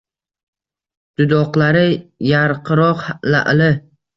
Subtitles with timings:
[1.21, 1.85] Dudoqlari
[2.31, 3.73] yarqiroq la’li